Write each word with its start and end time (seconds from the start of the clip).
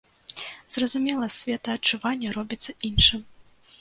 Зразумела, 0.75 1.29
светаадчуванне 1.37 2.33
робіцца 2.39 2.71
іншым. 2.91 3.21